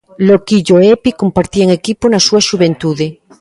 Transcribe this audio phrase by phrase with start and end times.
[0.27, 3.07] Loquillo e Epi compartían equipo na súa xuventude.